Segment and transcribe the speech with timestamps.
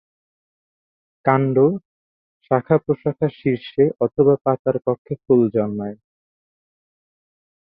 [1.25, 1.55] কাণ্ড,
[2.51, 5.97] শাখা-প্রশাখা শীর্ষে অথবা পাতার কক্ষে ফুল জন্মায়।